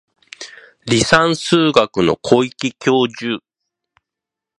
[0.87, 3.43] 離散数学の小池教授